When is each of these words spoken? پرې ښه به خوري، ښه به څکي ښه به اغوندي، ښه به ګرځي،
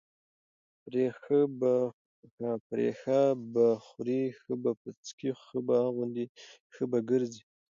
پرې 2.67 2.87
ښه 3.01 3.19
به 3.53 3.65
خوري، 3.85 4.21
ښه 4.39 4.53
به 4.63 4.69
څکي 5.05 5.29
ښه 5.45 5.59
به 5.67 5.75
اغوندي، 5.87 6.25
ښه 6.73 6.83
به 6.91 6.99
ګرځي، 7.09 7.43